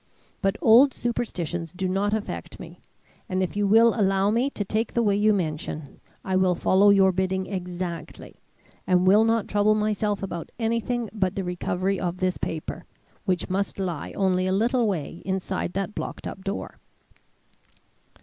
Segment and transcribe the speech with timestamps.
[0.41, 2.81] But old superstitions do not affect me,
[3.29, 6.89] and if you will allow me to take the way you mention, I will follow
[6.89, 8.37] your bidding exactly,
[8.87, 12.85] and will not trouble myself about anything but the recovery of this paper,
[13.25, 16.79] which must lie only a little way inside that blocked up door."